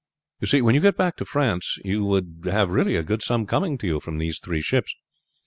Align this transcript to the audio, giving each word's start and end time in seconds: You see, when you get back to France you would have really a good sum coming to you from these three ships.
You 0.39 0.47
see, 0.47 0.63
when 0.63 0.73
you 0.73 0.81
get 0.81 0.97
back 0.97 1.15
to 1.17 1.25
France 1.25 1.77
you 1.85 2.03
would 2.05 2.39
have 2.51 2.71
really 2.71 2.95
a 2.95 3.03
good 3.03 3.21
sum 3.21 3.45
coming 3.45 3.77
to 3.77 3.85
you 3.85 3.99
from 3.99 4.17
these 4.17 4.39
three 4.39 4.61
ships. 4.63 4.95